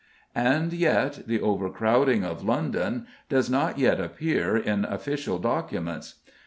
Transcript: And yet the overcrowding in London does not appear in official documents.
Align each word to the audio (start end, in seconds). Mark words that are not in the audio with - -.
And 0.33 0.73
yet 0.73 1.27
the 1.27 1.41
overcrowding 1.41 2.23
in 2.23 2.37
London 2.47 3.05
does 3.29 3.51
not 3.51 3.79
appear 3.79 4.57
in 4.57 4.83
official 4.83 5.37
documents. 5.37 6.15